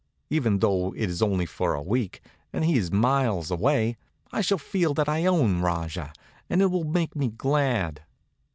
Even 0.31 0.57
though 0.57 0.95
it 0.95 1.11
is 1.11 1.21
only 1.21 1.45
for 1.45 1.75
a 1.75 1.81
week, 1.83 2.21
and 2.51 2.65
he 2.65 2.75
is 2.75 2.89
miles 2.91 3.51
away, 3.51 3.97
I 4.31 4.41
shall 4.41 4.57
feel 4.57 4.95
that 4.95 5.07
I 5.07 5.27
own 5.27 5.61
Rajah, 5.61 6.11
and 6.49 6.59
it 6.59 6.71
will 6.71 6.85
make 6.85 7.15
me 7.15 7.27
glad." 7.29 8.01